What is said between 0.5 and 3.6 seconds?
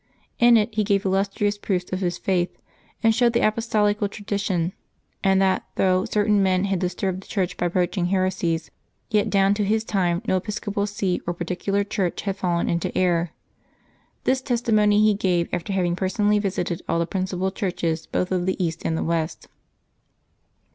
it he gave illustrious proofs of his faith, and showed the